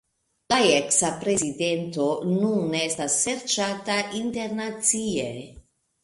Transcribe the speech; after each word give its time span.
La 0.51 0.57
eksa 0.75 1.09
prezidento 1.23 2.07
nun 2.29 2.73
estas 2.79 3.17
serĉata 3.25 3.99
internacie. 4.21 5.29